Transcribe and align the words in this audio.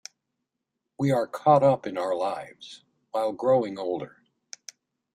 We 0.97 1.11
are 1.11 1.27
caught 1.27 1.61
up 1.61 1.85
in 1.85 1.95
our 1.95 2.15
lives 2.15 2.83
while 3.11 3.33
growing 3.33 3.77
older. 3.77 4.23